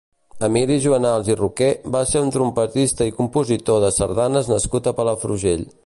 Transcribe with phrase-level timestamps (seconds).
[0.45, 1.67] Emili Juanals i Roqué
[1.97, 5.69] va ser un trompetista i compositor de sardanes nascut a Palafrugell.